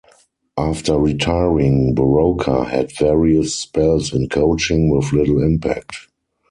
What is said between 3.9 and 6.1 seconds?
in coaching, with little impact.